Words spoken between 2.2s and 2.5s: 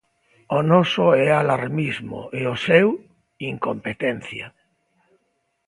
e